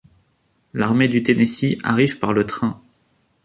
L'armée 0.73 1.09
du 1.09 1.21
Tennessee 1.21 1.77
arrive 1.83 2.17
par 2.17 2.33
le 2.33 2.43
train. 2.43 2.81